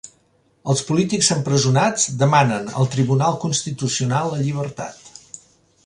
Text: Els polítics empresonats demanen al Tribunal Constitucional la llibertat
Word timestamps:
Els 0.73 0.79
polítics 0.87 1.29
empresonats 1.35 2.07
demanen 2.23 2.73
al 2.81 2.89
Tribunal 2.95 3.39
Constitucional 3.45 4.35
la 4.35 4.45
llibertat 4.45 5.15